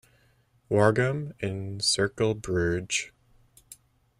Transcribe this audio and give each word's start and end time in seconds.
Waregem 0.71 1.33
and 1.43 1.79
Cercle 1.83 2.33
Brugge. 2.33 3.11